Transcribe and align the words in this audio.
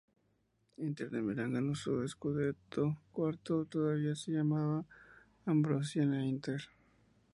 Inter 0.79 1.11
de 1.11 1.21
Milán 1.21 1.53
ganó 1.53 1.75
su 1.75 1.91
cuarto 2.17 2.95
"scudetto", 3.11 3.65
todavía 3.65 4.15
se 4.15 4.31
llamaba 4.31 4.83
Ambrosiana-Inter. 5.45 6.59